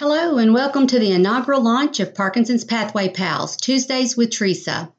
Hello, 0.00 0.38
and 0.38 0.54
welcome 0.54 0.86
to 0.86 0.98
the 0.98 1.12
inaugural 1.12 1.62
launch 1.62 2.00
of 2.00 2.14
Parkinson's 2.14 2.64
Pathway 2.64 3.10
Pals 3.10 3.58
Tuesdays 3.58 4.16
with 4.16 4.30
Teresa. 4.30 4.90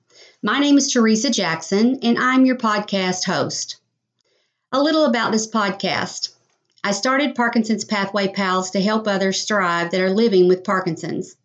My 0.43 0.59
name 0.59 0.77
is 0.77 0.91
Teresa 0.91 1.31
Jackson, 1.31 1.97
and 2.03 2.19
I'm 2.19 2.45
your 2.45 2.57
podcast 2.57 3.25
host. 3.25 3.77
A 4.71 4.79
little 4.79 5.05
about 5.05 5.31
this 5.31 5.49
podcast. 5.49 6.29
I 6.83 6.91
started 6.91 7.33
Parkinson's 7.33 7.83
Pathway 7.83 8.27
Pals 8.27 8.69
to 8.71 8.79
help 8.79 9.07
others 9.07 9.43
thrive 9.43 9.89
that 9.89 10.01
are 10.01 10.11
living 10.11 10.47
with 10.47 10.63
Parkinson's. 10.63 11.35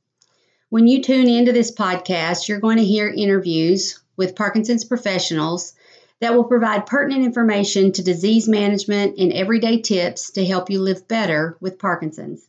When 0.69 0.87
you 0.87 1.03
tune 1.03 1.31
into 1.31 1.53
this 1.53 1.73
podcast, 1.73 2.49
you're 2.49 2.61
going 2.61 2.77
to 2.77 2.85
hear 2.85 3.09
interviews 3.09 3.99
with 4.19 4.37
Parkinson's 4.37 4.85
professionals 4.85 5.73
that 6.21 6.35
will 6.35 6.45
provide 6.45 6.85
pertinent 6.85 7.25
information 7.25 7.93
to 7.93 8.05
disease 8.05 8.51
management 8.51 9.17
and 9.17 9.33
everyday 9.33 9.81
tips 9.81 10.33
to 10.33 10.45
help 10.45 10.69
you 10.69 10.83
live 10.83 11.09
better 11.09 11.57
with 11.59 11.79
Parkinson's. 11.79 12.47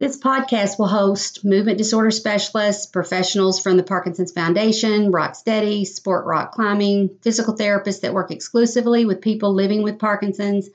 This 0.00 0.18
podcast 0.18 0.78
will 0.78 0.86
host 0.86 1.44
movement 1.44 1.76
disorder 1.76 2.10
specialists, 2.10 2.86
professionals 2.86 3.60
from 3.60 3.76
the 3.76 3.82
Parkinson's 3.82 4.32
Foundation, 4.32 5.10
Rock 5.10 5.34
Steady, 5.34 5.84
Sport 5.84 6.24
Rock 6.24 6.52
Climbing, 6.52 7.18
physical 7.20 7.54
therapists 7.54 8.00
that 8.00 8.14
work 8.14 8.30
exclusively 8.30 9.04
with 9.04 9.20
people 9.20 9.52
living 9.52 9.82
with 9.82 9.98
Parkinson's, 9.98 10.70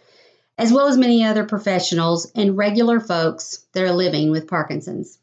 as 0.60 0.72
well 0.72 0.86
as 0.86 0.96
many 0.96 1.26
other 1.26 1.44
professionals 1.44 2.32
and 2.36 2.56
regular 2.56 3.00
folks 3.00 3.66
that 3.74 3.84
are 3.84 3.92
living 3.92 4.30
with 4.30 4.48
Parkinson's. 4.48 5.18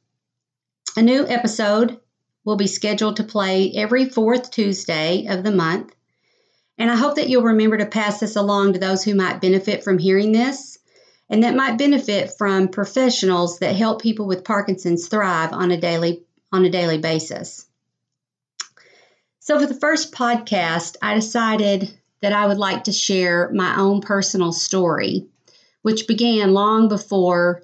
A 0.97 1.03
new 1.03 1.25
episode 1.25 2.01
will 2.45 2.57
be 2.57 2.67
scheduled 2.67 3.19
to 3.19 3.23
play 3.23 3.71
every 3.77 4.09
fourth 4.09 4.51
Tuesday 4.51 5.27
of 5.29 5.45
the 5.45 5.53
month, 5.53 5.95
and 6.77 6.91
I 6.91 6.97
hope 6.97 7.15
that 7.15 7.29
you'll 7.29 7.45
remember 7.45 7.77
to 7.77 7.87
pass 7.87 8.19
this 8.19 8.35
along 8.35 8.73
to 8.73 8.81
those 8.81 9.05
who 9.05 9.15
might 9.15 9.41
benefit 9.41 9.85
from 9.85 9.99
hearing 9.99 10.33
this 10.33 10.72
and 11.33 11.45
that 11.45 11.57
might 11.57 11.79
benefit 11.79 12.37
from 12.37 12.69
professionals 12.69 13.61
that 13.61 13.75
help 13.75 14.03
people 14.03 14.27
with 14.27 14.45
Parkinson's 14.45 15.09
thrive 15.09 15.55
on 15.55 15.71
a 15.71 15.81
daily 15.81 16.23
on 16.53 16.67
a 16.67 16.71
daily 16.71 16.99
basis. 16.99 17.67
So 19.41 19.59
for 19.59 19.65
the 19.65 19.81
first 19.81 20.13
podcast, 20.13 20.97
I 21.01 21.15
decided 21.15 21.99
that 22.21 22.35
I 22.35 22.47
would 22.47 22.59
like 22.59 22.85
to 22.85 22.93
share 22.93 23.51
my 23.51 23.81
own 23.81 24.03
personal 24.03 24.53
story, 24.53 25.27
which 25.81 26.07
began 26.07 26.53
long 26.53 26.89
before 26.89 27.63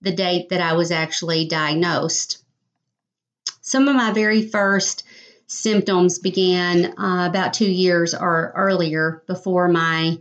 the 0.00 0.12
date 0.12 0.50
that 0.50 0.60
I 0.60 0.74
was 0.74 0.92
actually 0.92 1.48
diagnosed. 1.48 2.44
Some 3.60 3.88
of 3.88 3.96
my 3.96 4.12
very 4.12 4.46
first 4.46 5.02
symptoms 5.48 6.20
began 6.20 6.96
uh, 6.96 7.26
about 7.28 7.54
two 7.54 7.70
years 7.70 8.14
or 8.14 8.52
earlier 8.54 9.24
before 9.26 9.66
my 9.66 10.18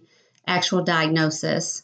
actual 0.47 0.83
diagnosis. 0.83 1.83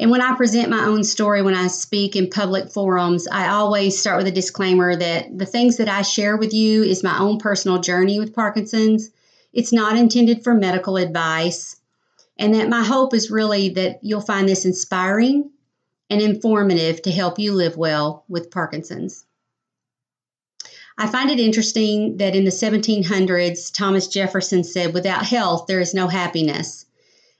And 0.00 0.10
when 0.10 0.22
I 0.22 0.34
present 0.34 0.70
my 0.70 0.86
own 0.86 1.04
story, 1.04 1.42
when 1.42 1.54
I 1.54 1.66
speak 1.66 2.16
in 2.16 2.30
public 2.30 2.70
forums, 2.70 3.28
I 3.30 3.48
always 3.48 3.98
start 3.98 4.16
with 4.16 4.28
a 4.28 4.32
disclaimer 4.32 4.96
that 4.96 5.36
the 5.36 5.44
things 5.44 5.76
that 5.76 5.90
I 5.90 6.00
share 6.00 6.38
with 6.38 6.54
you 6.54 6.82
is 6.82 7.04
my 7.04 7.18
own 7.18 7.38
personal 7.38 7.80
journey 7.80 8.18
with 8.18 8.34
Parkinson's. 8.34 9.10
It's 9.52 9.74
not 9.74 9.98
intended 9.98 10.42
for 10.42 10.54
medical 10.54 10.96
advice. 10.96 11.76
And 12.38 12.54
that 12.54 12.70
my 12.70 12.82
hope 12.82 13.12
is 13.12 13.30
really 13.30 13.68
that 13.70 13.98
you'll 14.00 14.22
find 14.22 14.48
this 14.48 14.64
inspiring 14.64 15.50
and 16.08 16.22
informative 16.22 17.02
to 17.02 17.10
help 17.10 17.38
you 17.38 17.52
live 17.52 17.76
well 17.76 18.24
with 18.26 18.50
Parkinson's. 18.50 19.26
I 20.96 21.08
find 21.08 21.28
it 21.30 21.38
interesting 21.38 22.16
that 22.16 22.34
in 22.34 22.44
the 22.44 22.50
1700s, 22.50 23.70
Thomas 23.70 24.08
Jefferson 24.08 24.64
said, 24.64 24.94
Without 24.94 25.26
health, 25.26 25.66
there 25.66 25.80
is 25.80 25.92
no 25.92 26.08
happiness. 26.08 26.86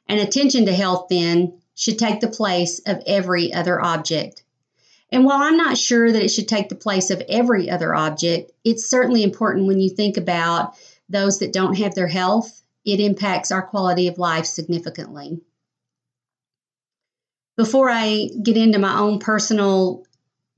And 0.07 0.21
attention 0.21 0.67
to 0.67 0.75
health, 0.75 1.07
then, 1.09 1.55
should 1.81 1.99
take 1.99 2.21
the 2.21 2.29
place 2.29 2.79
of 2.81 3.03
every 3.07 3.55
other 3.55 3.81
object. 3.81 4.43
And 5.11 5.25
while 5.25 5.41
I'm 5.41 5.57
not 5.57 5.79
sure 5.79 6.13
that 6.13 6.23
it 6.23 6.29
should 6.29 6.47
take 6.47 6.69
the 6.69 6.75
place 6.75 7.11
of 7.11 7.23
every 7.27 7.71
other 7.71 7.95
object, 7.95 8.53
it's 8.65 8.85
certainly 8.85 9.23
important 9.23 9.67
when 9.67 9.81
you 9.81 9.89
think 9.89 10.19
about 10.19 10.75
those 11.09 11.39
that 11.39 11.55
don't 11.55 11.79
have 11.79 11.95
their 11.95 12.07
health, 12.07 12.61
it 12.85 13.01
impacts 13.01 13.51
our 13.51 13.63
quality 13.63 14.09
of 14.09 14.19
life 14.19 14.45
significantly. 14.45 15.41
Before 17.57 17.89
I 17.89 18.29
get 18.43 18.59
into 18.59 18.79
my 18.79 18.99
own 18.99 19.19
personal 19.19 20.05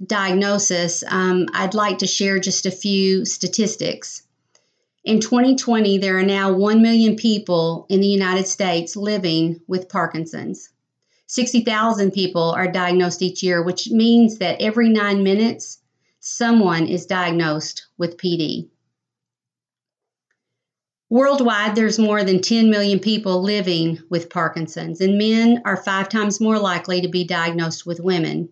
diagnosis, 0.05 1.05
um, 1.07 1.47
I'd 1.55 1.75
like 1.75 1.99
to 1.99 2.09
share 2.09 2.41
just 2.41 2.67
a 2.67 2.73
few 2.73 3.25
statistics. 3.25 4.25
In 5.05 5.21
2020, 5.21 5.99
there 5.99 6.19
are 6.19 6.25
now 6.25 6.53
1 6.53 6.83
million 6.83 7.15
people 7.15 7.87
in 7.89 8.01
the 8.01 8.09
United 8.09 8.49
States 8.49 8.97
living 8.97 9.61
with 9.69 9.89
Parkinson's. 9.89 10.69
60,000 11.33 12.11
people 12.11 12.51
are 12.51 12.71
diagnosed 12.71 13.23
each 13.23 13.43
year, 13.43 13.63
which 13.63 13.89
means 13.89 14.37
that 14.37 14.61
every 14.61 14.91
nine 14.91 15.23
minutes, 15.23 15.79
someone 16.21 16.87
is 16.87 17.07
diagnosed 17.07 17.87
with 17.97 18.19
PD. 18.19 18.69
Worldwide, 21.09 21.75
there's 21.75 21.99
more 21.99 22.23
than 22.23 22.43
10 22.43 22.69
million 22.69 22.99
people 22.99 23.41
living 23.41 23.99
with 24.11 24.29
Parkinson's, 24.29 25.01
and 25.01 25.17
men 25.17 25.63
are 25.65 25.83
five 25.83 26.11
times 26.11 26.39
more 26.39 26.59
likely 26.59 27.01
to 27.01 27.09
be 27.09 27.25
diagnosed 27.25 27.87
with 27.87 27.99
women. 27.99 28.51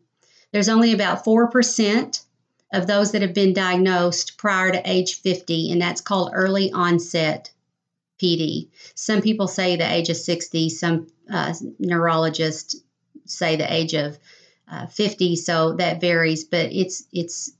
There's 0.51 0.71
only 0.71 0.95
about 0.95 1.23
4% 1.23 2.25
of 2.73 2.87
those 2.87 3.13
that 3.13 3.21
have 3.21 3.35
been 3.35 3.53
diagnosed 3.53 4.39
prior 4.39 4.73
to 4.73 4.91
age 4.91 5.21
50, 5.21 5.71
and 5.71 5.83
that's 5.83 6.01
called 6.01 6.31
early 6.33 6.73
onset 6.73 7.51
PD. 8.21 8.69
Some 8.95 9.23
people 9.23 9.49
say 9.49 9.77
the 9.77 9.91
age 9.91 10.09
of 10.11 10.17
60, 10.17 10.69
some 10.69 11.07
uh, 11.31 11.55
neurologists 11.79 12.77
say 13.25 13.57
the 13.57 13.73
age 13.73 13.95
of 13.95 14.19
uh, 14.71 14.87
50, 14.87 15.37
so 15.37 15.75
that 15.75 16.01
varies, 16.01 16.45
but 16.45 16.73
it's 16.73 17.05
it's 17.13 17.53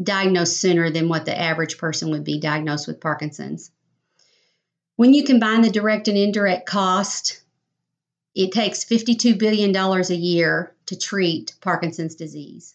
diagnosed 0.00 0.58
sooner 0.58 0.90
than 0.90 1.08
what 1.08 1.24
the 1.24 1.38
average 1.38 1.78
person 1.78 2.10
would 2.10 2.24
be 2.24 2.38
diagnosed 2.40 2.86
with 2.86 3.00
Parkinson's. 3.00 3.70
When 4.96 5.14
you 5.14 5.24
combine 5.24 5.62
the 5.62 5.70
direct 5.70 6.08
and 6.08 6.16
indirect 6.16 6.66
cost, 6.66 7.42
it 8.34 8.52
takes 8.52 8.84
$52 8.84 9.38
billion 9.38 9.74
a 9.74 10.14
year 10.14 10.74
to 10.86 10.98
treat 10.98 11.54
Parkinson's 11.60 12.14
disease. 12.14 12.74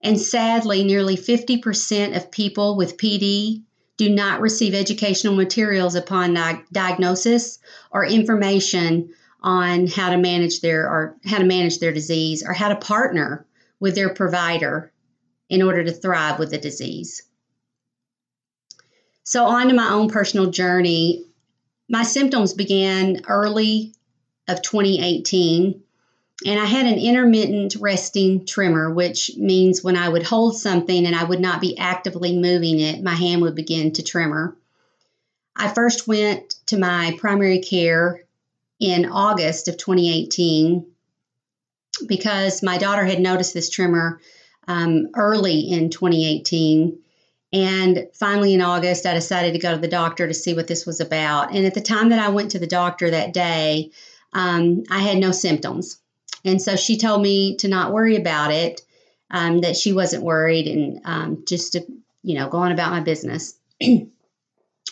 And 0.00 0.20
sadly, 0.20 0.84
nearly 0.84 1.16
50% 1.16 2.16
of 2.16 2.30
people 2.30 2.76
with 2.76 2.96
PD 2.96 3.62
do 3.96 4.10
not 4.10 4.40
receive 4.40 4.74
educational 4.74 5.34
materials 5.34 5.94
upon 5.94 6.34
di- 6.34 6.62
diagnosis 6.72 7.58
or 7.90 8.04
information 8.04 9.10
on 9.42 9.86
how 9.86 10.10
to 10.10 10.16
manage 10.16 10.60
their 10.60 10.88
or 10.88 11.16
how 11.24 11.38
to 11.38 11.44
manage 11.44 11.78
their 11.78 11.92
disease 11.92 12.44
or 12.46 12.52
how 12.52 12.68
to 12.68 12.76
partner 12.76 13.46
with 13.80 13.94
their 13.94 14.12
provider 14.12 14.92
in 15.48 15.62
order 15.62 15.84
to 15.84 15.92
thrive 15.92 16.38
with 16.38 16.50
the 16.50 16.58
disease. 16.58 17.22
So 19.22 19.44
on 19.44 19.68
to 19.68 19.74
my 19.74 19.90
own 19.90 20.08
personal 20.08 20.50
journey. 20.50 21.24
My 21.88 22.02
symptoms 22.02 22.52
began 22.52 23.22
early 23.28 23.94
of 24.48 24.62
2018 24.62 25.82
and 26.44 26.60
I 26.60 26.66
had 26.66 26.86
an 26.86 26.98
intermittent 26.98 27.76
resting 27.76 28.44
tremor, 28.44 28.92
which 28.92 29.30
means 29.36 29.82
when 29.82 29.96
I 29.96 30.08
would 30.08 30.22
hold 30.22 30.56
something 30.56 31.06
and 31.06 31.16
I 31.16 31.24
would 31.24 31.40
not 31.40 31.62
be 31.62 31.78
actively 31.78 32.36
moving 32.36 32.78
it, 32.78 33.02
my 33.02 33.14
hand 33.14 33.40
would 33.42 33.54
begin 33.54 33.92
to 33.92 34.02
tremor. 34.02 34.54
I 35.56 35.68
first 35.68 36.06
went 36.06 36.56
to 36.66 36.78
my 36.78 37.16
primary 37.18 37.60
care 37.60 38.22
in 38.78 39.06
August 39.06 39.68
of 39.68 39.78
2018 39.78 40.84
because 42.06 42.62
my 42.62 42.76
daughter 42.76 43.04
had 43.06 43.20
noticed 43.20 43.54
this 43.54 43.70
tremor 43.70 44.20
um, 44.68 45.08
early 45.14 45.60
in 45.60 45.88
2018. 45.88 46.98
And 47.54 48.08
finally, 48.12 48.52
in 48.52 48.60
August, 48.60 49.06
I 49.06 49.14
decided 49.14 49.54
to 49.54 49.58
go 49.58 49.72
to 49.72 49.80
the 49.80 49.88
doctor 49.88 50.28
to 50.28 50.34
see 50.34 50.52
what 50.52 50.66
this 50.66 50.84
was 50.84 51.00
about. 51.00 51.54
And 51.54 51.64
at 51.64 51.72
the 51.72 51.80
time 51.80 52.10
that 52.10 52.18
I 52.18 52.28
went 52.28 52.50
to 52.50 52.58
the 52.58 52.66
doctor 52.66 53.08
that 53.08 53.32
day, 53.32 53.92
um, 54.34 54.84
I 54.90 54.98
had 54.98 55.16
no 55.16 55.30
symptoms. 55.30 55.98
And 56.46 56.62
so 56.62 56.76
she 56.76 56.96
told 56.96 57.20
me 57.20 57.56
to 57.56 57.68
not 57.68 57.92
worry 57.92 58.16
about 58.16 58.52
it, 58.52 58.80
um, 59.30 59.60
that 59.62 59.76
she 59.76 59.92
wasn't 59.92 60.22
worried, 60.22 60.68
and 60.68 61.00
um, 61.04 61.44
just 61.46 61.72
to, 61.72 61.84
you 62.22 62.38
know, 62.38 62.48
go 62.48 62.58
on 62.58 62.72
about 62.72 62.92
my 62.92 63.00
business. 63.00 63.54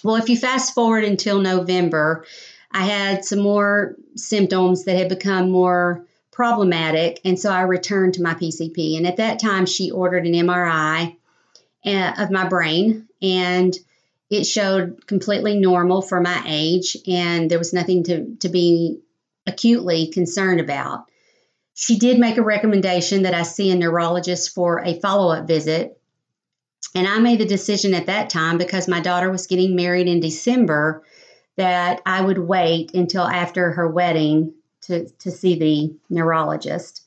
well, 0.04 0.16
if 0.16 0.28
you 0.28 0.36
fast 0.36 0.74
forward 0.74 1.04
until 1.04 1.40
November, 1.40 2.26
I 2.72 2.84
had 2.84 3.24
some 3.24 3.38
more 3.38 3.94
symptoms 4.16 4.84
that 4.84 4.96
had 4.96 5.08
become 5.08 5.50
more 5.50 6.04
problematic, 6.32 7.20
and 7.24 7.38
so 7.38 7.50
I 7.50 7.62
returned 7.62 8.14
to 8.14 8.22
my 8.22 8.34
PCP. 8.34 8.96
And 8.96 9.06
at 9.06 9.18
that 9.18 9.38
time, 9.38 9.66
she 9.66 9.92
ordered 9.92 10.26
an 10.26 10.32
MRI 10.32 11.16
uh, 11.86 12.12
of 12.18 12.32
my 12.32 12.48
brain, 12.48 13.08
and 13.22 13.72
it 14.28 14.44
showed 14.44 15.06
completely 15.06 15.60
normal 15.60 16.02
for 16.02 16.20
my 16.20 16.42
age, 16.44 16.96
and 17.06 17.48
there 17.48 17.58
was 17.58 17.72
nothing 17.72 18.02
to, 18.04 18.34
to 18.40 18.48
be 18.48 18.98
acutely 19.46 20.08
concerned 20.08 20.58
about. 20.58 21.06
She 21.74 21.98
did 21.98 22.20
make 22.20 22.38
a 22.38 22.42
recommendation 22.42 23.22
that 23.22 23.34
I 23.34 23.42
see 23.42 23.70
a 23.70 23.74
neurologist 23.74 24.54
for 24.54 24.82
a 24.84 24.98
follow 25.00 25.34
up 25.34 25.46
visit. 25.46 25.98
And 26.94 27.08
I 27.08 27.18
made 27.18 27.40
the 27.40 27.46
decision 27.46 27.94
at 27.94 28.06
that 28.06 28.30
time 28.30 28.58
because 28.58 28.86
my 28.86 29.00
daughter 29.00 29.30
was 29.30 29.48
getting 29.48 29.74
married 29.74 30.06
in 30.06 30.20
December 30.20 31.02
that 31.56 32.00
I 32.06 32.20
would 32.20 32.38
wait 32.38 32.94
until 32.94 33.24
after 33.24 33.72
her 33.72 33.88
wedding 33.88 34.54
to, 34.82 35.08
to 35.08 35.30
see 35.32 35.58
the 35.58 35.96
neurologist. 36.08 37.02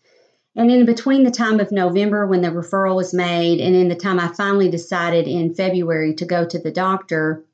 And 0.56 0.70
in 0.70 0.86
between 0.86 1.24
the 1.24 1.32
time 1.32 1.60
of 1.60 1.72
November 1.72 2.26
when 2.28 2.42
the 2.42 2.50
referral 2.50 2.96
was 2.96 3.14
made 3.14 3.62
and 3.62 3.76
in 3.76 3.88
the 3.88 3.96
time 3.96 4.20
I 4.20 4.28
finally 4.34 4.70
decided 4.70 5.28
in 5.28 5.54
February 5.54 6.16
to 6.16 6.26
go 6.26 6.46
to 6.46 6.60
the 6.60 6.72
doctor 6.72 7.46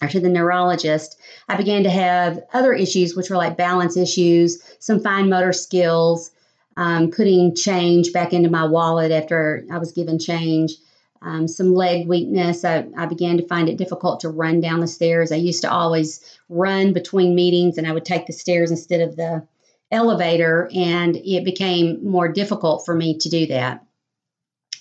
or 0.00 0.08
to 0.08 0.20
the 0.20 0.28
neurologist, 0.28 1.18
I 1.48 1.56
began 1.56 1.82
to 1.84 1.90
have 1.90 2.40
other 2.52 2.72
issues, 2.72 3.16
which 3.16 3.30
were 3.30 3.36
like 3.36 3.56
balance 3.56 3.96
issues, 3.96 4.62
some 4.78 5.00
fine 5.00 5.28
motor 5.28 5.52
skills, 5.52 6.30
um, 6.76 7.10
putting 7.10 7.56
change 7.56 8.12
back 8.12 8.32
into 8.32 8.50
my 8.50 8.64
wallet 8.64 9.10
after 9.10 9.64
I 9.70 9.78
was 9.78 9.92
given 9.92 10.18
change. 10.18 10.72
Um, 11.20 11.48
some 11.48 11.74
leg 11.74 12.06
weakness. 12.06 12.64
I, 12.64 12.86
I, 12.96 13.06
began 13.06 13.38
to 13.38 13.46
find 13.48 13.68
it 13.68 13.76
difficult 13.76 14.20
to 14.20 14.28
run 14.28 14.60
down 14.60 14.78
the 14.78 14.86
stairs. 14.86 15.32
I 15.32 15.36
used 15.36 15.62
to 15.62 15.72
always 15.72 16.38
run 16.48 16.92
between 16.92 17.34
meetings 17.34 17.76
and 17.76 17.88
I 17.88 17.92
would 17.92 18.04
take 18.04 18.26
the 18.26 18.32
stairs 18.32 18.70
instead 18.70 19.00
of 19.00 19.16
the 19.16 19.44
elevator, 19.90 20.70
and 20.72 21.16
it 21.16 21.44
became 21.44 22.08
more 22.08 22.28
difficult 22.28 22.84
for 22.84 22.94
me 22.94 23.18
to 23.18 23.28
do 23.28 23.46
that. 23.46 23.84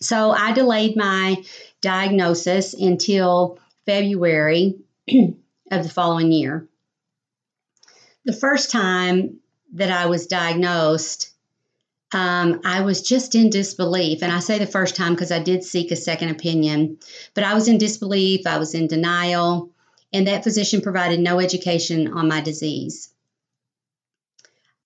So 0.02 0.32
I 0.32 0.52
delayed 0.52 0.96
my 0.96 1.44
diagnosis 1.82 2.74
until 2.74 3.60
February 3.86 4.76
of 5.72 5.84
the 5.84 5.90
following 5.90 6.32
year. 6.32 6.68
The 8.26 8.34
first 8.34 8.72
time 8.72 9.40
that 9.74 9.92
I 9.92 10.08
was 10.08 10.28
diagnosed, 10.28 11.34
um, 12.14 12.62
I 12.64 12.82
was 12.82 13.02
just 13.02 13.36
in 13.36 13.50
disbelief. 13.50 14.22
And 14.22 14.32
I 14.32 14.40
say 14.40 14.60
the 14.60 14.66
first 14.66 14.96
time 14.96 15.14
because 15.14 15.32
I 15.32 15.40
did 15.40 15.64
seek 15.64 15.92
a 15.92 15.96
second 15.96 16.30
opinion, 16.30 16.98
but 17.34 17.44
I 17.44 17.54
was 17.54 17.68
in 17.68 17.78
disbelief, 17.78 18.48
I 18.48 18.58
was 18.58 18.74
in 18.74 18.88
denial, 18.88 19.72
and 20.14 20.28
that 20.28 20.44
physician 20.44 20.82
provided 20.82 21.20
no 21.20 21.40
education 21.40 22.14
on 22.14 22.28
my 22.28 22.42
disease. 22.42 23.10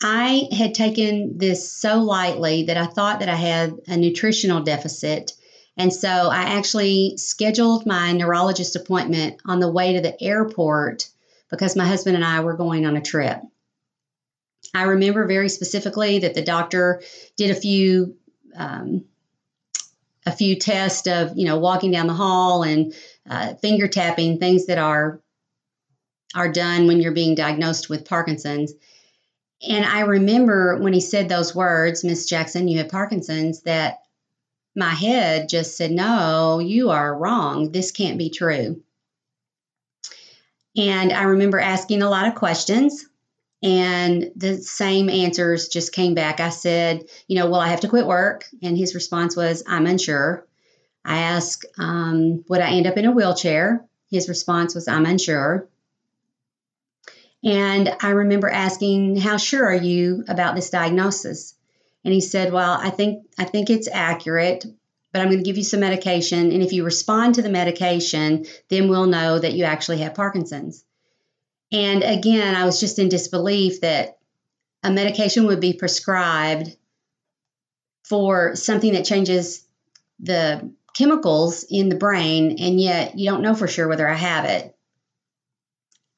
I 0.04 0.48
had 0.52 0.74
taken 0.74 1.38
this 1.38 1.72
so 1.72 2.00
lightly 2.00 2.64
that 2.64 2.78
I 2.78 2.88
thought 2.88 3.20
that 3.20 3.30
I 3.30 3.36
had 3.36 3.74
a 3.88 3.98
nutritional 3.98 4.62
deficit. 4.62 5.34
And 5.78 5.94
so 5.94 6.08
I 6.08 6.44
actually 6.58 7.18
scheduled 7.18 7.86
my 7.86 8.12
neurologist 8.12 8.76
appointment 8.76 9.42
on 9.46 9.60
the 9.60 9.72
way 9.72 9.94
to 9.94 10.02
the 10.02 10.22
airport 10.22 11.10
because 11.50 11.76
my 11.76 11.86
husband 11.86 12.16
and 12.16 12.26
I 12.26 12.42
were 12.42 12.56
going 12.56 12.86
on 12.86 12.98
a 12.98 13.02
trip. 13.02 13.42
I 14.74 14.84
remember 14.84 15.26
very 15.28 15.50
specifically 15.50 16.20
that 16.20 16.34
the 16.34 16.42
doctor 16.42 17.02
did 17.36 17.52
a 17.52 17.60
few 17.60 18.16
um, 18.56 19.06
a 20.26 20.32
few 20.32 20.56
tests 20.56 21.08
of 21.08 21.38
you 21.38 21.46
know 21.46 21.58
walking 21.58 21.92
down 21.92 22.08
the 22.08 22.14
hall 22.14 22.64
and 22.64 22.94
uh, 23.30 23.56
finger 23.56 23.88
tapping 23.88 24.40
things 24.40 24.68
that 24.68 24.78
are 24.78 25.22
are 26.36 26.52
done 26.52 26.88
when 26.88 27.02
you're 27.02 27.12
being 27.12 27.36
diagnosed 27.36 27.90
with 27.90 28.06
Parkinson's. 28.06 28.74
And 29.68 29.86
I 29.86 30.02
remember 30.02 30.78
when 30.78 30.94
he 30.94 31.02
said 31.02 31.28
those 31.30 31.54
words, 31.54 32.04
Miss 32.04 32.26
Jackson, 32.26 32.68
you 32.68 32.80
have 32.80 32.90
Parkinson's, 32.90 33.62
that 33.64 34.00
my 34.76 34.90
head 34.90 35.50
just 35.50 35.78
said, 35.78 35.92
No, 35.92 36.60
you 36.60 36.90
are 36.90 37.18
wrong. 37.18 37.72
This 37.72 37.92
can't 37.92 38.18
be 38.18 38.30
true. 38.30 38.82
And 40.78 41.12
I 41.12 41.24
remember 41.24 41.60
asking 41.60 42.02
a 42.02 42.10
lot 42.10 42.28
of 42.28 42.36
questions, 42.36 43.06
and 43.62 44.32
the 44.36 44.58
same 44.58 45.10
answers 45.10 45.68
just 45.68 45.94
came 45.94 46.14
back. 46.14 46.40
I 46.40 46.50
said, 46.50 47.06
You 47.28 47.38
know, 47.38 47.50
well, 47.50 47.60
I 47.60 47.70
have 47.70 47.82
to 47.82 47.90
quit 47.90 48.06
work. 48.06 48.46
And 48.64 48.78
his 48.78 48.96
response 48.96 49.36
was, 49.36 49.64
I'm 49.68 49.86
unsure. 49.86 50.48
I 51.04 51.20
asked, 51.20 51.66
um, 51.78 52.44
Would 52.48 52.62
I 52.62 52.72
end 52.72 52.88
up 52.88 52.98
in 52.98 53.06
a 53.06 53.12
wheelchair? 53.12 53.86
His 54.10 54.30
response 54.30 54.76
was, 54.76 54.88
I'm 54.88 55.06
unsure. 55.06 55.68
And 57.44 57.96
I 58.02 58.10
remember 58.10 58.50
asking, 58.50 59.16
"How 59.16 59.38
sure 59.38 59.66
are 59.66 59.74
you 59.74 60.24
about 60.28 60.56
this 60.56 60.70
diagnosis?" 60.70 61.56
And 62.04 62.14
he 62.14 62.22
said, 62.22 62.52
"Well, 62.52 62.78
I 62.80 62.90
think 62.90 63.26
I 63.38 63.44
think 63.44 63.70
it's 63.70 63.88
accurate, 63.92 64.66
but 65.12 65.22
I'm 65.22 65.28
going 65.28 65.40
to 65.40 65.44
give 65.44 65.58
you 65.58 65.64
some 65.64 65.82
medication, 65.82 66.52
and 66.52 66.64
if 66.64 66.74
you 66.74 66.84
respond 66.84 67.36
to 67.36 67.42
the 67.42 67.50
medication, 67.50 68.46
then 68.70 68.90
we'll 68.90 69.08
know 69.08 69.38
that 69.38 69.54
you 69.54 69.66
actually 69.66 70.00
have 70.00 70.16
Parkinson's." 70.16 70.84
And 71.72 72.04
again, 72.04 72.56
I 72.56 72.66
was 72.66 72.80
just 72.80 73.00
in 73.00 73.10
disbelief 73.10 73.82
that 73.82 74.18
a 74.84 74.92
medication 74.92 75.46
would 75.46 75.60
be 75.60 75.74
prescribed 75.74 76.76
for 78.04 78.56
something 78.56 78.94
that 78.94 79.06
changes 79.06 79.64
the 80.20 80.72
chemicals 80.94 81.64
in 81.70 81.90
the 81.90 81.96
brain, 81.96 82.58
and 82.60 82.80
yet 82.80 83.18
you 83.18 83.30
don't 83.30 83.42
know 83.42 83.56
for 83.56 83.68
sure 83.68 83.88
whether 83.88 84.08
I 84.08 84.16
have 84.16 84.46
it. 84.46 84.76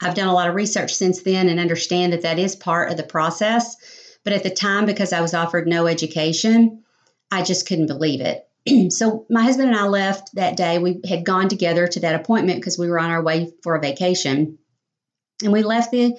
I've 0.02 0.16
done 0.16 0.28
a 0.28 0.34
lot 0.34 0.50
of 0.50 0.56
research 0.56 0.94
since 0.94 1.22
then 1.22 1.50
and 1.50 1.60
understand 1.60 2.14
that 2.14 2.24
that 2.24 2.40
is 2.40 2.56
part 2.56 2.92
of 2.92 2.98
the 2.98 3.04
process. 3.04 3.78
But 4.24 4.34
at 4.34 4.44
the 4.44 4.50
time, 4.50 4.86
because 4.86 5.14
I 5.14 5.22
was 5.22 5.34
offered 5.34 5.68
no 5.68 5.88
education, 5.88 6.84
I 7.32 7.44
just 7.44 7.68
couldn't 7.68 7.88
believe 7.88 8.22
it. 8.22 8.48
so 8.92 9.26
my 9.30 9.44
husband 9.44 9.70
and 9.70 9.78
I 9.78 9.86
left 9.88 10.36
that 10.36 10.56
day. 10.56 10.80
We 10.80 11.02
had 11.08 11.26
gone 11.26 11.50
together 11.50 11.88
to 11.88 12.00
that 12.02 12.16
appointment 12.16 12.60
because 12.60 12.78
we 12.78 12.90
were 12.90 13.00
on 13.00 13.10
our 13.10 13.24
way 13.24 13.52
for 13.64 13.76
a 13.76 13.82
vacation. 13.82 14.60
And 15.44 15.52
we 15.52 15.64
left 15.64 15.92
the 15.92 16.16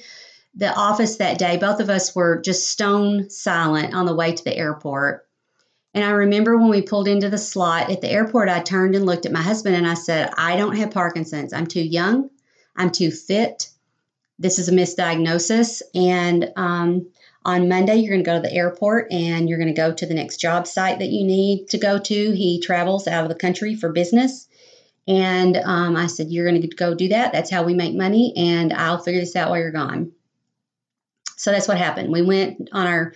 the 0.57 0.73
office 0.73 1.17
that 1.17 1.39
day. 1.39 1.57
Both 1.57 1.81
of 1.81 1.91
us 1.91 2.15
were 2.15 2.41
just 2.41 2.71
stone 2.71 3.29
silent 3.29 3.95
on 3.95 4.07
the 4.07 4.15
way 4.15 4.35
to 4.35 4.45
the 4.45 4.57
airport. 4.57 5.27
And 5.95 6.05
I 6.05 6.11
remember 6.11 6.57
when 6.57 6.71
we 6.71 6.83
pulled 6.83 7.09
into 7.09 7.29
the 7.29 7.39
slot 7.39 7.91
at 7.91 8.01
the 8.01 8.11
airport, 8.11 8.49
I 8.49 8.61
turned 8.61 8.95
and 8.95 9.07
looked 9.07 9.27
at 9.27 9.33
my 9.33 9.43
husband 9.43 9.77
and 9.77 9.87
I 9.87 9.95
said, 9.95 10.31
I 10.37 10.57
don't 10.57 10.77
have 10.77 10.91
Parkinson's. 10.91 11.53
I'm 11.53 11.67
too 11.67 11.83
young. 11.83 12.31
I'm 12.77 12.91
too 12.91 13.11
fit. 13.11 13.69
This 14.39 14.59
is 14.59 14.69
a 14.69 14.73
misdiagnosis. 14.73 15.83
And 15.95 16.53
um, 16.57 17.09
on 17.45 17.69
Monday, 17.69 17.97
you're 17.97 18.15
going 18.15 18.25
to 18.25 18.31
go 18.31 18.37
to 18.37 18.49
the 18.49 18.55
airport 18.55 19.13
and 19.13 19.49
you're 19.49 19.59
going 19.59 19.75
to 19.75 19.75
go 19.75 19.93
to 19.93 20.07
the 20.07 20.15
next 20.15 20.39
job 20.39 20.67
site 20.67 21.01
that 21.01 21.11
you 21.11 21.25
need 21.25 21.69
to 21.69 21.79
go 21.79 21.99
to. 21.99 22.33
He 22.33 22.61
travels 22.61 23.07
out 23.07 23.25
of 23.25 23.29
the 23.29 23.35
country 23.35 23.75
for 23.75 23.93
business. 23.93 24.49
And 25.07 25.57
um, 25.57 25.97
I 25.97 26.07
said, 26.07 26.29
You're 26.31 26.49
going 26.49 26.63
to 26.63 26.69
go 26.69 26.95
do 26.95 27.09
that. 27.09 27.33
That's 27.33 27.51
how 27.51 27.65
we 27.65 27.75
make 27.75 27.95
money. 27.95 28.33
And 28.37 28.73
I'll 28.73 28.99
figure 28.99 29.21
this 29.21 29.37
out 29.37 29.51
while 29.51 29.59
you're 29.59 29.71
gone. 29.71 30.13
So 31.37 31.51
that's 31.51 31.69
what 31.69 31.77
happened. 31.77 32.11
We 32.11 32.23
went 32.23 32.71
on 32.73 32.87
our 32.87 33.13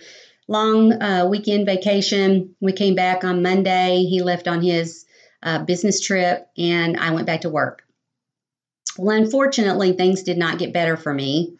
long 0.47 1.01
uh, 1.01 1.25
weekend 1.27 1.65
vacation. 1.65 2.55
We 2.59 2.73
came 2.73 2.93
back 2.93 3.23
on 3.23 3.41
Monday. 3.41 4.03
He 4.03 4.21
left 4.21 4.47
on 4.47 4.61
his 4.61 5.05
uh, 5.41 5.63
business 5.63 6.01
trip, 6.01 6.47
and 6.57 6.97
I 6.97 7.11
went 7.11 7.25
back 7.25 7.41
to 7.41 7.49
work. 7.49 7.83
Well, 8.97 9.15
unfortunately, 9.15 9.93
things 9.93 10.23
did 10.23 10.37
not 10.37 10.59
get 10.59 10.73
better 10.73 10.97
for 10.97 11.13
me. 11.13 11.58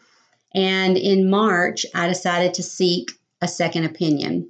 And 0.53 0.97
in 0.97 1.29
March, 1.29 1.85
I 1.93 2.07
decided 2.07 2.55
to 2.55 2.63
seek 2.63 3.11
a 3.41 3.47
second 3.47 3.85
opinion. 3.85 4.49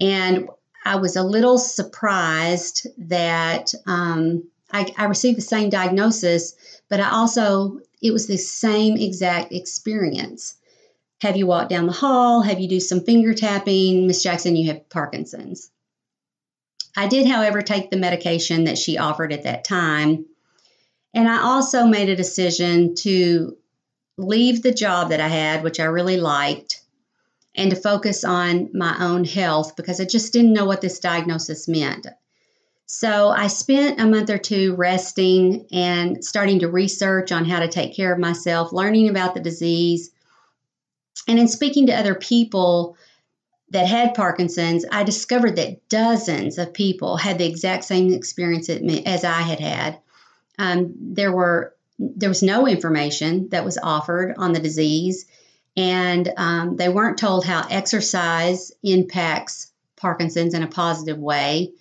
And 0.00 0.48
I 0.84 0.96
was 0.96 1.16
a 1.16 1.22
little 1.22 1.58
surprised 1.58 2.86
that 2.98 3.72
um, 3.86 4.48
I, 4.70 4.92
I 4.98 5.04
received 5.04 5.38
the 5.38 5.42
same 5.42 5.70
diagnosis, 5.70 6.54
but 6.88 7.00
I 7.00 7.10
also, 7.10 7.78
it 8.02 8.12
was 8.12 8.26
the 8.26 8.36
same 8.36 8.96
exact 8.96 9.52
experience. 9.52 10.56
Have 11.20 11.36
you 11.36 11.46
walked 11.46 11.70
down 11.70 11.86
the 11.86 11.92
hall? 11.92 12.42
Have 12.42 12.60
you 12.60 12.68
do 12.68 12.80
some 12.80 13.04
finger 13.04 13.32
tapping? 13.32 14.06
Miss 14.06 14.22
Jackson, 14.22 14.56
you 14.56 14.68
have 14.68 14.88
Parkinson's. 14.90 15.70
I 16.96 17.06
did, 17.06 17.26
however, 17.26 17.62
take 17.62 17.90
the 17.90 17.96
medication 17.96 18.64
that 18.64 18.76
she 18.76 18.98
offered 18.98 19.32
at 19.32 19.44
that 19.44 19.64
time 19.64 20.26
and 21.14 21.28
I 21.28 21.42
also 21.42 21.84
made 21.86 22.08
a 22.08 22.16
decision 22.16 22.94
to 22.96 23.56
leave 24.16 24.62
the 24.62 24.72
job 24.72 25.10
that 25.10 25.20
I 25.20 25.28
had, 25.28 25.62
which 25.62 25.80
I 25.80 25.84
really 25.84 26.16
liked, 26.16 26.82
and 27.54 27.70
to 27.70 27.76
focus 27.76 28.24
on 28.24 28.70
my 28.72 28.96
own 29.00 29.24
health 29.24 29.76
because 29.76 30.00
I 30.00 30.04
just 30.04 30.32
didn't 30.32 30.52
know 30.52 30.64
what 30.64 30.80
this 30.80 31.00
diagnosis 31.00 31.68
meant. 31.68 32.06
So 32.86 33.30
I 33.30 33.46
spent 33.46 34.00
a 34.00 34.06
month 34.06 34.28
or 34.28 34.38
two 34.38 34.74
resting 34.74 35.66
and 35.72 36.22
starting 36.24 36.58
to 36.60 36.68
research 36.68 37.32
on 37.32 37.46
how 37.46 37.60
to 37.60 37.68
take 37.68 37.96
care 37.96 38.12
of 38.12 38.18
myself, 38.18 38.72
learning 38.72 39.08
about 39.08 39.34
the 39.34 39.40
disease. 39.40 40.10
And 41.26 41.38
in 41.38 41.48
speaking 41.48 41.86
to 41.86 41.98
other 41.98 42.14
people 42.14 42.96
that 43.70 43.86
had 43.86 44.14
Parkinson's, 44.14 44.84
I 44.90 45.04
discovered 45.04 45.56
that 45.56 45.88
dozens 45.88 46.58
of 46.58 46.74
people 46.74 47.16
had 47.16 47.38
the 47.38 47.46
exact 47.46 47.84
same 47.84 48.12
experience 48.12 48.68
as 48.68 49.24
I 49.24 49.40
had 49.40 49.60
had. 49.60 49.98
Um, 50.58 50.92
there 51.00 51.32
were 51.32 51.74
there 52.16 52.28
was 52.28 52.42
no 52.42 52.66
information 52.66 53.48
that 53.50 53.64
was 53.64 53.78
offered 53.78 54.34
on 54.36 54.52
the 54.52 54.60
disease, 54.60 55.26
and 55.76 56.30
um, 56.36 56.76
they 56.76 56.88
weren't 56.88 57.18
told 57.18 57.44
how 57.44 57.66
exercise 57.68 58.72
impacts 58.82 59.70
Parkinson's 59.96 60.54
in 60.54 60.62
a 60.62 60.66
positive 60.68 61.18
way. 61.18 61.72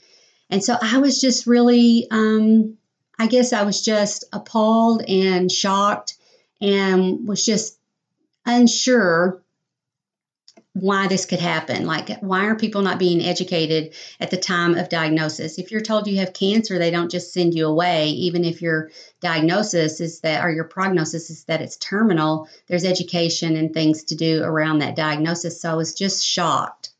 And 0.50 0.64
so 0.64 0.78
I 0.82 1.00
was 1.00 1.20
just 1.20 1.48
really, 1.48 2.08
um, 2.12 2.78
I 3.18 3.28
guess 3.28 3.54
I 3.54 3.64
was 3.64 3.82
just 3.84 4.26
appalled 4.32 5.04
and 5.08 5.52
shocked 5.52 6.18
and 6.62 7.28
was 7.28 7.44
just 7.46 7.78
unsure 8.46 9.41
why 10.74 11.08
this 11.08 11.26
could 11.26 11.40
happen. 11.40 11.86
Like, 11.86 12.22
why 12.22 12.46
are 12.46 12.56
people 12.56 12.82
not 12.82 12.98
being 12.98 13.22
educated 13.22 13.94
at 14.22 14.32
the 14.32 14.38
time 14.38 14.76
of 14.76 14.88
diagnosis? 14.88 15.60
If 15.60 15.70
you're 15.70 15.82
told 15.82 16.08
you 16.08 16.20
have 16.20 16.32
cancer, 16.32 16.80
they 16.80 16.92
don't 16.92 17.12
just 17.12 17.34
send 17.34 17.54
you 17.54 17.68
away. 17.68 18.08
Even 18.10 18.46
if 18.46 18.62
your 18.62 18.90
diagnosis 19.20 20.00
is 20.00 20.22
that, 20.22 20.46
or 20.46 20.50
your 20.50 20.64
prognosis 20.64 21.30
is 21.30 21.44
that 21.44 21.62
it's 21.62 21.76
terminal, 21.76 22.48
there's 22.68 22.86
education 22.86 23.58
and 23.58 23.74
things 23.74 24.06
to 24.06 24.16
do 24.16 24.44
around 24.44 24.80
that 24.80 24.96
diagnosis. 24.96 25.60
So 25.60 25.72
I 25.72 25.74
was 25.76 25.94
just 25.94 26.26
shocked. 26.26 26.92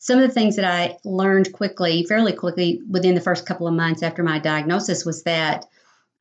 some 0.00 0.18
of 0.18 0.26
the 0.26 0.34
things 0.34 0.56
that 0.56 0.64
I 0.64 0.96
learned 1.04 1.52
quickly, 1.52 2.04
fairly 2.04 2.32
quickly, 2.32 2.80
within 2.88 3.14
the 3.14 3.20
first 3.20 3.44
couple 3.46 3.68
of 3.68 3.74
months 3.74 4.02
after 4.02 4.22
my 4.22 4.38
diagnosis 4.38 5.04
was 5.04 5.22
that 5.24 5.66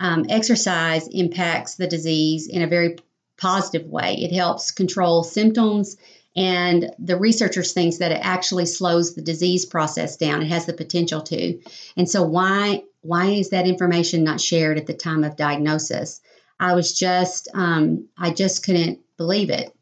um, 0.01 0.25
exercise 0.29 1.08
impacts 1.08 1.75
the 1.75 1.88
disease 1.88 2.48
in 2.48 2.62
a 2.62 2.67
very 2.67 2.98
positive 3.39 3.88
way. 3.88 4.15
It 4.15 4.34
helps 4.34 4.72
control 4.72 5.24
symptoms, 5.24 5.98
and 6.36 6.91
the 7.00 7.17
researchers 7.17 7.74
think 7.74 7.98
that 7.98 8.12
it 8.12 8.22
actually 8.22 8.65
slows 8.65 9.15
the 9.15 9.22
disease 9.22 9.65
process 9.65 10.15
down. 10.15 10.41
It 10.41 10.50
has 10.50 10.65
the 10.65 10.74
potential 10.74 11.22
to. 11.22 11.60
And 11.98 12.10
so, 12.10 12.24
why 12.24 12.84
why 13.01 13.27
is 13.27 13.50
that 13.50 13.67
information 13.67 14.24
not 14.24 14.41
shared 14.41 14.77
at 14.77 14.86
the 14.86 14.93
time 14.93 15.24
of 15.24 15.38
diagnosis? 15.38 16.22
I 16.60 16.75
was 16.75 16.98
just 16.98 17.48
um, 17.53 18.08
I 18.17 18.31
just 18.31 18.63
couldn't 18.63 19.00
believe 19.17 19.50
it. 19.50 19.74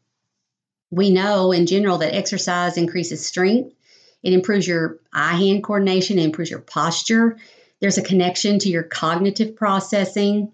We 0.90 1.10
know 1.10 1.52
in 1.52 1.66
general 1.66 1.98
that 1.98 2.14
exercise 2.14 2.76
increases 2.76 3.26
strength. 3.26 3.74
It 4.22 4.32
improves 4.32 4.66
your 4.66 4.98
eye 5.12 5.36
hand 5.36 5.62
coordination, 5.62 6.18
it 6.18 6.24
improves 6.24 6.50
your 6.50 6.60
posture. 6.60 7.38
There's 7.80 7.98
a 7.98 8.02
connection 8.02 8.58
to 8.60 8.68
your 8.68 8.82
cognitive 8.82 9.54
processing. 9.54 10.52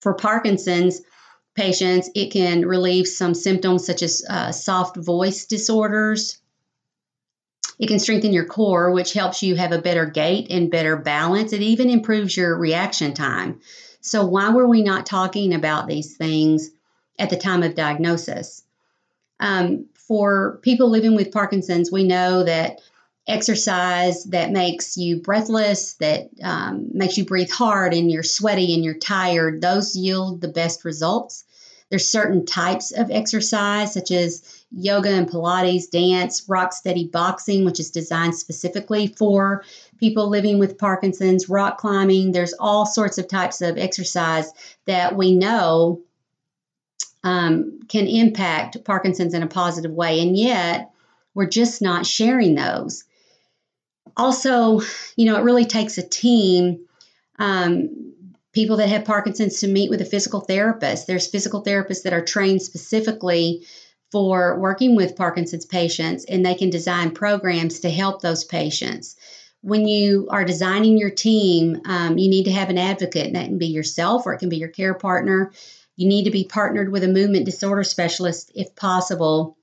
For 0.00 0.14
Parkinson's 0.14 1.02
patients, 1.54 2.10
it 2.14 2.30
can 2.30 2.66
relieve 2.66 3.06
some 3.06 3.34
symptoms 3.34 3.86
such 3.86 4.02
as 4.02 4.24
uh, 4.28 4.52
soft 4.52 4.96
voice 4.96 5.46
disorders. 5.46 6.38
It 7.78 7.88
can 7.88 7.98
strengthen 7.98 8.32
your 8.32 8.44
core, 8.44 8.90
which 8.90 9.12
helps 9.12 9.42
you 9.42 9.56
have 9.56 9.72
a 9.72 9.80
better 9.80 10.06
gait 10.06 10.50
and 10.50 10.70
better 10.70 10.96
balance. 10.96 11.52
It 11.52 11.62
even 11.62 11.88
improves 11.88 12.36
your 12.36 12.56
reaction 12.56 13.14
time. 13.14 13.60
So, 14.00 14.24
why 14.24 14.50
were 14.50 14.68
we 14.68 14.82
not 14.82 15.06
talking 15.06 15.54
about 15.54 15.86
these 15.86 16.16
things 16.16 16.70
at 17.18 17.30
the 17.30 17.36
time 17.36 17.62
of 17.62 17.74
diagnosis? 17.74 18.62
Um, 19.40 19.86
for 19.94 20.58
people 20.62 20.90
living 20.90 21.16
with 21.16 21.32
Parkinson's, 21.32 21.90
we 21.90 22.04
know 22.04 22.42
that 22.44 22.80
exercise 23.26 24.24
that 24.24 24.50
makes 24.50 24.96
you 24.96 25.20
breathless, 25.20 25.94
that 25.94 26.30
um, 26.42 26.88
makes 26.92 27.16
you 27.16 27.24
breathe 27.24 27.50
hard, 27.50 27.94
and 27.94 28.10
you're 28.10 28.22
sweaty 28.22 28.74
and 28.74 28.84
you're 28.84 28.94
tired, 28.98 29.60
those 29.60 29.96
yield 29.96 30.40
the 30.40 30.48
best 30.48 30.84
results. 30.84 31.44
There's 31.90 32.08
certain 32.08 32.46
types 32.46 32.92
of 32.92 33.10
exercise, 33.10 33.94
such 33.94 34.12
as 34.12 34.64
yoga 34.70 35.10
and 35.10 35.28
Pilates, 35.28 35.90
dance, 35.90 36.48
rock 36.48 36.72
steady 36.72 37.08
boxing, 37.08 37.64
which 37.64 37.80
is 37.80 37.90
designed 37.90 38.36
specifically 38.36 39.08
for 39.08 39.64
people 39.98 40.28
living 40.28 40.60
with 40.60 40.78
Parkinson's, 40.78 41.48
rock 41.48 41.78
climbing. 41.78 42.30
There's 42.30 42.52
all 42.52 42.86
sorts 42.86 43.18
of 43.18 43.26
types 43.26 43.60
of 43.60 43.76
exercise 43.76 44.52
that 44.86 45.16
we 45.16 45.34
know 45.34 46.00
um, 47.24 47.80
can 47.88 48.06
impact 48.06 48.84
Parkinson's 48.84 49.34
in 49.34 49.42
a 49.42 49.48
positive 49.48 49.92
way. 49.92 50.20
And 50.20 50.36
yet, 50.36 50.92
we're 51.34 51.46
just 51.46 51.82
not 51.82 52.06
sharing 52.06 52.54
those. 52.54 53.04
Also, 54.20 54.80
you 55.16 55.24
know, 55.24 55.36
it 55.36 55.44
really 55.44 55.64
takes 55.64 55.96
a 55.96 56.06
team, 56.06 56.86
um, 57.38 58.12
people 58.52 58.76
that 58.76 58.88
have 58.90 59.06
Parkinson's, 59.06 59.60
to 59.60 59.68
meet 59.68 59.88
with 59.88 60.02
a 60.02 60.04
physical 60.04 60.40
therapist. 60.40 61.06
There's 61.06 61.26
physical 61.26 61.64
therapists 61.64 62.02
that 62.02 62.12
are 62.12 62.24
trained 62.24 62.60
specifically 62.60 63.66
for 64.12 64.58
working 64.58 64.94
with 64.94 65.16
Parkinson's 65.16 65.64
patients, 65.64 66.26
and 66.26 66.44
they 66.44 66.54
can 66.54 66.68
design 66.68 67.12
programs 67.12 67.80
to 67.80 67.90
help 67.90 68.20
those 68.20 68.44
patients. 68.44 69.16
When 69.62 69.88
you 69.88 70.28
are 70.30 70.44
designing 70.44 70.98
your 70.98 71.10
team, 71.10 71.80
um, 71.86 72.18
you 72.18 72.28
need 72.28 72.44
to 72.44 72.52
have 72.52 72.70
an 72.70 72.78
advocate, 72.78 73.26
and 73.26 73.36
that 73.36 73.46
can 73.46 73.58
be 73.58 73.68
yourself 73.68 74.26
or 74.26 74.34
it 74.34 74.38
can 74.38 74.48
be 74.48 74.58
your 74.58 74.68
care 74.68 74.94
partner. 74.94 75.52
You 75.96 76.08
need 76.08 76.24
to 76.24 76.30
be 76.30 76.44
partnered 76.44 76.92
with 76.92 77.04
a 77.04 77.08
movement 77.08 77.46
disorder 77.46 77.84
specialist 77.84 78.52
if 78.54 78.74
possible. 78.74 79.56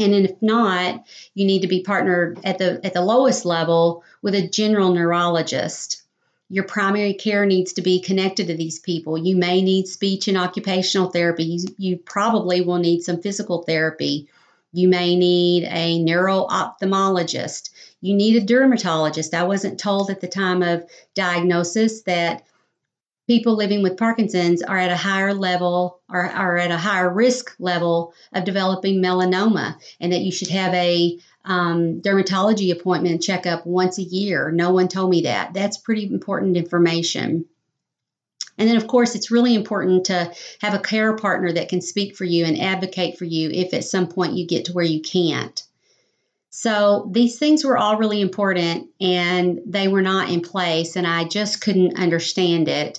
And 0.00 0.14
if 0.14 0.40
not, 0.40 1.04
you 1.34 1.44
need 1.46 1.60
to 1.62 1.68
be 1.68 1.82
partnered 1.82 2.40
at 2.42 2.58
the 2.58 2.80
at 2.84 2.94
the 2.94 3.02
lowest 3.02 3.44
level 3.44 4.02
with 4.22 4.34
a 4.34 4.48
general 4.48 4.94
neurologist. 4.94 6.02
Your 6.48 6.64
primary 6.64 7.14
care 7.14 7.46
needs 7.46 7.74
to 7.74 7.82
be 7.82 8.00
connected 8.00 8.48
to 8.48 8.56
these 8.56 8.78
people. 8.78 9.18
You 9.18 9.36
may 9.36 9.62
need 9.62 9.86
speech 9.86 10.26
and 10.26 10.36
occupational 10.36 11.10
therapy. 11.10 11.60
You, 11.78 11.98
probably 11.98 12.60
will 12.60 12.78
need 12.78 13.02
some 13.02 13.22
physical 13.22 13.62
therapy. 13.62 14.28
You 14.72 14.88
may 14.88 15.14
need 15.14 15.64
a 15.64 16.02
neuro 16.02 16.46
ophthalmologist. 16.46 17.70
You 18.00 18.14
need 18.14 18.42
a 18.42 18.44
dermatologist. 18.46 19.32
I 19.34 19.44
wasn't 19.44 19.78
told 19.78 20.10
at 20.10 20.20
the 20.20 20.26
time 20.26 20.62
of 20.62 20.84
diagnosis 21.14 22.02
that 22.02 22.42
people 23.30 23.54
living 23.54 23.80
with 23.80 23.96
Parkinson's 23.96 24.60
are 24.60 24.76
at 24.76 24.90
a 24.90 24.96
higher 24.96 25.32
level 25.32 26.00
or 26.08 26.28
are 26.28 26.56
at 26.56 26.72
a 26.72 26.76
higher 26.76 27.08
risk 27.08 27.54
level 27.60 28.12
of 28.32 28.42
developing 28.42 29.00
melanoma, 29.00 29.76
and 30.00 30.12
that 30.12 30.22
you 30.22 30.32
should 30.32 30.48
have 30.48 30.74
a 30.74 31.16
um, 31.44 32.00
dermatology 32.00 32.72
appointment 32.72 33.22
checkup 33.22 33.64
once 33.64 33.98
a 33.98 34.02
year. 34.02 34.50
No 34.50 34.72
one 34.72 34.88
told 34.88 35.10
me 35.10 35.20
that. 35.22 35.54
That's 35.54 35.76
pretty 35.76 36.12
important 36.12 36.56
information. 36.56 37.44
And 38.58 38.68
then, 38.68 38.76
of 38.76 38.88
course, 38.88 39.14
it's 39.14 39.30
really 39.30 39.54
important 39.54 40.06
to 40.06 40.34
have 40.60 40.74
a 40.74 40.80
care 40.80 41.14
partner 41.14 41.52
that 41.52 41.68
can 41.68 41.82
speak 41.82 42.16
for 42.16 42.24
you 42.24 42.44
and 42.44 42.60
advocate 42.60 43.16
for 43.16 43.26
you 43.26 43.48
if 43.50 43.72
at 43.72 43.84
some 43.84 44.08
point 44.08 44.34
you 44.34 44.44
get 44.44 44.64
to 44.64 44.72
where 44.72 44.84
you 44.84 45.00
can't. 45.02 45.62
So 46.50 47.08
these 47.12 47.38
things 47.38 47.64
were 47.64 47.78
all 47.78 47.96
really 47.96 48.20
important 48.20 48.88
and 49.00 49.60
they 49.66 49.86
were 49.86 50.02
not 50.02 50.30
in 50.30 50.40
place, 50.40 50.96
and 50.96 51.06
I 51.06 51.22
just 51.22 51.60
couldn't 51.60 51.96
understand 51.96 52.66
it. 52.68 52.98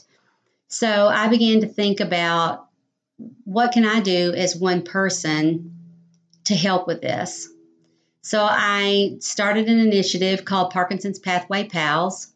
So 0.72 1.10
I 1.10 1.28
began 1.28 1.60
to 1.62 1.68
think 1.68 2.00
about 2.00 2.66
what 3.44 3.74
can 3.74 3.86
I 3.86 4.00
do 4.00 4.34
as 4.34 4.56
one 4.56 4.84
person 4.84 5.76
to 6.46 6.56
help 6.56 6.88
with 6.88 7.02
this. 7.02 7.50
So 8.22 8.42
I 8.42 9.18
started 9.20 9.68
an 9.68 9.80
initiative 9.80 10.46
called 10.46 10.72
Parkinson's 10.72 11.20
Pathway 11.20 11.68
Pals. 11.68 12.32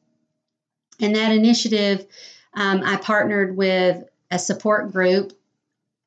And 1.00 1.16
that 1.16 1.32
initiative, 1.32 2.06
um, 2.54 2.82
I 2.84 2.98
partnered 2.98 3.56
with 3.56 4.04
a 4.30 4.38
support 4.38 4.92
group 4.92 5.32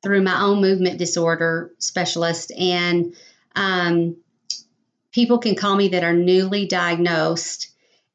through 0.03 0.21
my 0.21 0.39
own 0.39 0.61
movement 0.61 0.99
disorder 0.99 1.71
specialist. 1.79 2.51
And 2.51 3.15
um, 3.55 4.17
people 5.11 5.39
can 5.39 5.55
call 5.55 5.75
me 5.75 5.89
that 5.89 6.03
are 6.03 6.13
newly 6.13 6.67
diagnosed 6.67 7.69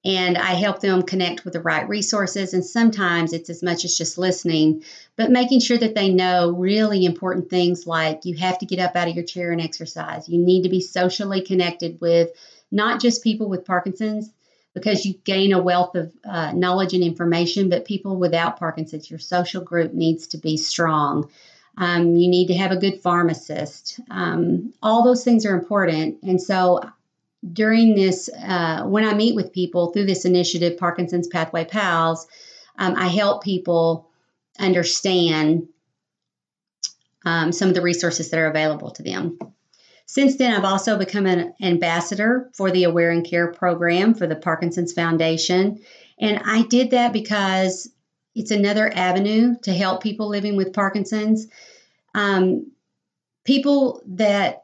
and 0.05 0.37
I 0.37 0.55
help 0.55 0.81
them 0.81 1.03
connect 1.03 1.45
with 1.45 1.55
the 1.55 1.61
right 1.61 1.89
resources. 1.89 2.53
And 2.53 2.65
sometimes 2.65 3.33
it's 3.33 3.49
as 3.49 3.63
much 3.63 3.85
as 3.85 3.97
just 3.97 4.19
listening, 4.19 4.85
but 5.17 5.31
making 5.31 5.61
sure 5.61 5.79
that 5.79 5.95
they 5.95 6.11
know 6.11 6.51
really 6.51 7.05
important 7.05 7.49
things 7.49 7.87
like 7.87 8.25
you 8.25 8.37
have 8.37 8.59
to 8.59 8.67
get 8.67 8.81
up 8.81 8.97
out 8.97 9.09
of 9.09 9.15
your 9.15 9.25
chair 9.25 9.53
and 9.53 9.61
exercise. 9.61 10.29
You 10.29 10.39
need 10.39 10.63
to 10.63 10.69
be 10.69 10.81
socially 10.81 11.41
connected 11.41 12.01
with 12.01 12.31
not 12.71 13.01
just 13.01 13.23
people 13.23 13.49
with 13.49 13.65
Parkinson's, 13.65 14.31
because 14.75 15.07
you 15.07 15.15
gain 15.25 15.53
a 15.53 15.63
wealth 15.63 15.95
of 15.95 16.13
uh, 16.25 16.53
knowledge 16.53 16.95
and 16.95 17.05
information, 17.05 17.71
but 17.71 17.85
people 17.85 18.17
without 18.17 18.59
Parkinson's, 18.59 19.09
your 19.09 19.21
social 19.21 19.63
group 19.63 19.95
needs 19.95 20.27
to 20.27 20.39
be 20.39 20.57
strong. 20.57 21.31
Um, 21.79 22.17
you 22.17 22.29
need 22.29 22.49
to 22.49 22.55
have 22.55 22.73
a 22.73 22.77
good 22.77 23.01
pharmacist. 23.01 24.01
Um, 24.11 24.75
all 24.83 25.05
those 25.05 25.25
things 25.25 25.47
are 25.47 25.57
important. 25.57 26.23
And 26.25 26.43
so 26.43 26.81
during 27.53 27.95
this, 27.95 28.31
uh, 28.43 28.85
when 28.85 29.05
I 29.05 29.15
meet 29.15 29.35
with 29.35 29.53
people 29.53 29.93
through 29.93 30.07
this 30.07 30.25
initiative, 30.25 30.79
Parkinson's 30.79 31.29
Pathway 31.29 31.65
Pals, 31.65 32.27
um, 32.79 32.95
I 32.97 33.09
help 33.09 33.45
people 33.45 34.09
understand 34.59 35.69
um, 37.25 37.53
some 37.53 37.69
of 37.69 37.75
the 37.75 37.83
resources 37.83 38.31
that 38.31 38.39
are 38.39 38.47
available 38.47 38.91
to 38.93 39.03
them. 39.03 39.39
Since 40.07 40.37
then, 40.37 40.55
I've 40.55 40.65
also 40.65 40.99
become 40.99 41.27
an 41.27 41.55
ambassador 41.63 42.51
for 42.55 42.71
the 42.71 42.85
Aware 42.85 43.11
in 43.11 43.25
Care 43.25 43.53
program 43.53 44.15
for 44.15 44.27
the 44.27 44.37
Parkinson's 44.37 44.93
Foundation. 44.93 45.81
And 46.19 46.43
I 46.45 46.63
did 46.63 46.91
that 46.91 47.13
because 47.13 47.91
it's 48.35 48.51
another 48.51 48.93
avenue 48.95 49.55
to 49.63 49.73
help 49.73 50.03
people 50.03 50.29
living 50.29 50.57
with 50.57 50.73
Parkinson's. 50.73 51.47
Um, 52.15 52.71
people 53.45 54.03
that 54.07 54.64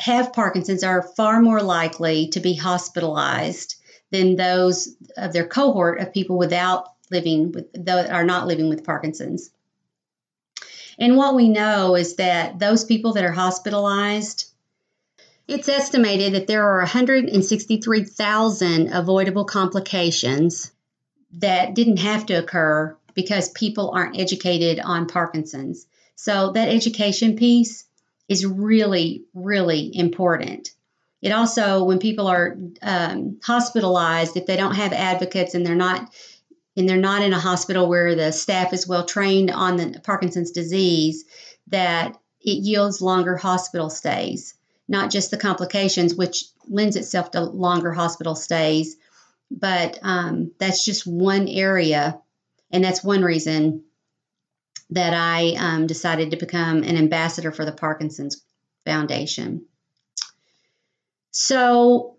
have 0.00 0.32
Parkinson's 0.32 0.82
are 0.82 1.02
far 1.02 1.40
more 1.40 1.62
likely 1.62 2.28
to 2.28 2.40
be 2.40 2.54
hospitalized 2.54 3.76
than 4.10 4.36
those 4.36 4.88
of 5.16 5.32
their 5.32 5.46
cohort 5.46 6.00
of 6.00 6.12
people 6.12 6.38
without 6.38 6.88
living 7.10 7.52
with 7.52 7.72
that 7.84 8.10
are 8.10 8.24
not 8.24 8.46
living 8.46 8.68
with 8.68 8.84
Parkinson's. 8.84 9.50
And 10.98 11.16
what 11.16 11.34
we 11.34 11.48
know 11.48 11.96
is 11.96 12.16
that 12.16 12.58
those 12.58 12.84
people 12.84 13.14
that 13.14 13.24
are 13.24 13.32
hospitalized, 13.32 14.50
it's 15.46 15.68
estimated 15.68 16.34
that 16.34 16.46
there 16.46 16.64
are 16.64 16.78
163,000 16.78 18.92
avoidable 18.92 19.44
complications 19.44 20.72
that 21.34 21.74
didn't 21.74 21.98
have 21.98 22.26
to 22.26 22.34
occur 22.34 22.96
because 23.14 23.48
people 23.50 23.90
aren't 23.90 24.18
educated 24.18 24.80
on 24.80 25.06
Parkinson's. 25.06 25.86
So 26.16 26.52
that 26.52 26.68
education 26.68 27.36
piece 27.36 27.84
is 28.30 28.46
really, 28.46 29.24
really 29.34 29.90
important. 29.94 30.70
It 31.20 31.32
also, 31.32 31.84
when 31.84 31.98
people 31.98 32.28
are 32.28 32.56
um, 32.80 33.40
hospitalized, 33.42 34.38
if 34.38 34.46
they 34.46 34.56
don't 34.56 34.76
have 34.76 34.94
advocates 34.94 35.54
and 35.54 35.66
they're 35.66 35.74
not 35.74 36.14
and 36.76 36.88
they're 36.88 36.96
not 36.96 37.22
in 37.22 37.32
a 37.32 37.38
hospital 37.38 37.88
where 37.88 38.14
the 38.14 38.30
staff 38.32 38.72
is 38.72 38.88
well 38.88 39.04
trained 39.04 39.50
on 39.50 39.76
the 39.76 40.00
Parkinson's 40.04 40.52
disease, 40.52 41.24
that 41.66 42.16
it 42.40 42.62
yields 42.62 43.02
longer 43.02 43.36
hospital 43.36 43.90
stays. 43.90 44.54
not 44.90 45.08
just 45.08 45.30
the 45.30 45.36
complications, 45.36 46.16
which 46.16 46.46
lends 46.68 46.96
itself 46.96 47.30
to 47.30 47.40
longer 47.40 47.92
hospital 47.92 48.34
stays, 48.34 48.96
but 49.50 49.98
um, 50.02 50.50
that's 50.58 50.84
just 50.84 51.06
one 51.06 51.46
area, 51.48 52.20
and 52.72 52.84
that's 52.84 53.02
one 53.02 53.22
reason 53.22 53.84
that 54.90 55.14
I 55.14 55.54
um, 55.56 55.86
decided 55.86 56.32
to 56.32 56.36
become 56.36 56.78
an 56.78 56.96
ambassador 56.96 57.52
for 57.52 57.64
the 57.64 57.72
Parkinson's 57.72 58.42
Foundation. 58.84 59.66
So 61.30 62.16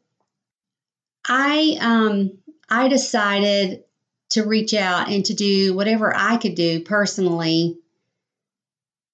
I 1.27 1.77
um, 1.81 2.37
I 2.69 2.87
decided 2.87 3.83
to 4.29 4.45
reach 4.45 4.73
out 4.73 5.09
and 5.09 5.25
to 5.25 5.33
do 5.33 5.73
whatever 5.73 6.15
I 6.15 6.37
could 6.37 6.55
do 6.55 6.81
personally. 6.81 7.77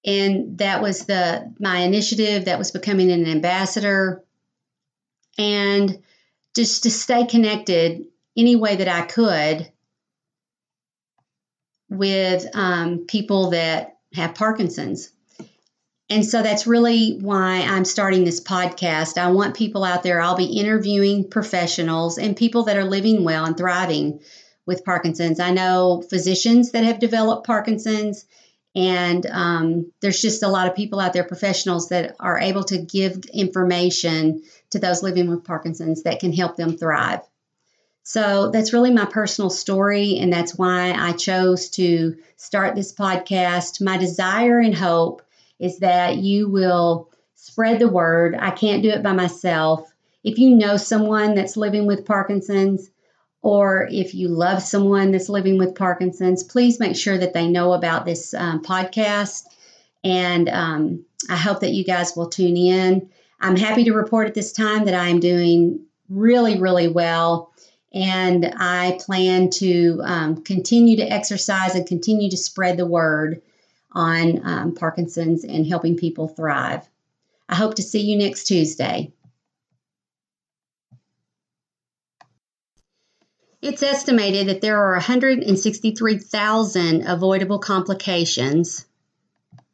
And 0.05 0.59
that 0.59 0.81
was 0.81 1.05
the 1.05 1.53
my 1.59 1.79
initiative 1.79 2.45
that 2.45 2.59
was 2.59 2.71
becoming 2.71 3.11
an 3.11 3.25
ambassador 3.25 4.23
and 5.37 6.03
just 6.55 6.83
to 6.83 6.91
stay 6.91 7.25
connected 7.25 8.05
any 8.35 8.55
way 8.55 8.75
that 8.75 8.87
I 8.87 9.01
could 9.01 9.71
with 11.89 12.45
um, 12.53 13.05
people 13.07 13.51
that 13.51 13.97
have 14.13 14.35
Parkinson's. 14.35 15.11
And 16.09 16.25
so 16.25 16.41
that's 16.41 16.67
really 16.67 17.17
why 17.19 17.61
I'm 17.61 17.83
starting 17.83 18.23
this 18.23 18.41
podcast. 18.41 19.17
I 19.17 19.31
want 19.31 19.57
people 19.57 19.83
out 19.83 20.03
there, 20.03 20.21
I'll 20.21 20.37
be 20.37 20.59
interviewing 20.59 21.29
professionals 21.29 22.17
and 22.17 22.35
people 22.35 22.63
that 22.63 22.77
are 22.77 22.85
living 22.85 23.25
well 23.25 23.45
and 23.45 23.57
thriving 23.57 24.21
with 24.65 24.85
Parkinson's. 24.85 25.39
I 25.39 25.51
know 25.51 26.03
physicians 26.09 26.71
that 26.71 26.85
have 26.85 26.99
developed 26.99 27.45
Parkinson's, 27.45 28.25
and 28.75 29.25
um, 29.25 29.91
there's 30.01 30.21
just 30.21 30.43
a 30.43 30.49
lot 30.49 30.67
of 30.67 30.75
people 30.75 30.99
out 30.99 31.11
there, 31.11 31.23
professionals 31.23 31.89
that 31.89 32.15
are 32.19 32.39
able 32.39 32.63
to 32.65 32.77
give 32.77 33.25
information 33.33 34.43
to 34.69 34.79
those 34.79 35.03
living 35.03 35.29
with 35.29 35.43
Parkinson's 35.43 36.03
that 36.03 36.19
can 36.19 36.31
help 36.31 36.55
them 36.55 36.77
thrive. 36.77 37.21
So 38.07 38.51
that's 38.51 38.71
really 38.71 38.91
my 38.91 39.03
personal 39.03 39.49
story, 39.49 40.17
and 40.19 40.31
that's 40.31 40.57
why 40.57 40.93
I 40.93 41.11
chose 41.11 41.67
to 41.71 42.15
start 42.37 42.73
this 42.73 42.93
podcast. 42.93 43.81
My 43.81 43.97
desire 43.97 44.59
and 44.59 44.73
hope 44.73 45.23
is 45.59 45.79
that 45.79 46.15
you 46.15 46.47
will 46.47 47.09
spread 47.35 47.79
the 47.79 47.89
word. 47.89 48.33
I 48.39 48.51
can't 48.51 48.81
do 48.81 48.91
it 48.91 49.03
by 49.03 49.11
myself. 49.11 49.91
If 50.23 50.39
you 50.39 50.55
know 50.55 50.77
someone 50.77 51.35
that's 51.35 51.57
living 51.57 51.85
with 51.85 52.05
Parkinson's, 52.05 52.89
or 53.41 53.89
if 53.91 54.15
you 54.15 54.29
love 54.29 54.61
someone 54.61 55.11
that's 55.11 55.27
living 55.27 55.57
with 55.57 55.75
Parkinson's, 55.75 56.45
please 56.45 56.79
make 56.79 56.95
sure 56.95 57.17
that 57.17 57.33
they 57.33 57.49
know 57.49 57.73
about 57.73 58.05
this 58.05 58.33
um, 58.33 58.63
podcast. 58.63 59.43
And 60.05 60.47
um, 60.47 61.05
I 61.29 61.35
hope 61.35 61.59
that 61.59 61.73
you 61.73 61.83
guys 61.83 62.15
will 62.15 62.29
tune 62.29 62.55
in. 62.55 63.09
I'm 63.41 63.57
happy 63.57 63.83
to 63.83 63.93
report 63.93 64.27
at 64.27 64.33
this 64.33 64.53
time 64.53 64.85
that 64.85 64.93
I 64.93 65.09
am 65.09 65.19
doing 65.19 65.81
really, 66.09 66.57
really 66.57 66.87
well. 66.87 67.51
And 67.93 68.53
I 68.57 68.99
plan 68.99 69.49
to 69.51 70.01
um, 70.03 70.43
continue 70.43 70.97
to 70.97 71.11
exercise 71.11 71.75
and 71.75 71.87
continue 71.87 72.29
to 72.29 72.37
spread 72.37 72.77
the 72.77 72.85
word 72.85 73.41
on 73.91 74.45
um, 74.45 74.75
Parkinson's 74.75 75.43
and 75.43 75.65
helping 75.65 75.95
people 75.95 76.27
thrive. 76.27 76.87
I 77.49 77.55
hope 77.55 77.75
to 77.75 77.83
see 77.83 78.01
you 78.01 78.17
next 78.17 78.45
Tuesday. 78.45 79.13
It's 83.61 83.81
estimated 83.81 84.47
that 84.47 84.61
there 84.61 84.77
are 84.77 84.93
163,000 84.93 87.07
avoidable 87.07 87.59
complications 87.59 88.85